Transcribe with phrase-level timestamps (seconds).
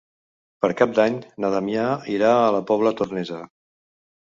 [0.65, 1.85] Per Cap d'Any na Damià
[2.17, 3.45] irà a la Pobla Tornesa.